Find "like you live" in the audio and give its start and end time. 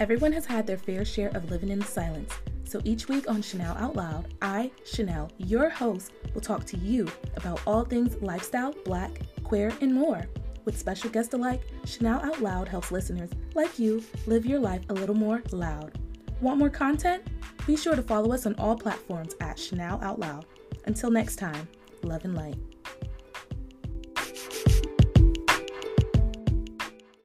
13.54-14.46